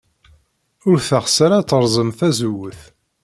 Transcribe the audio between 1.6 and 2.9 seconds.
terẓem tazewwut.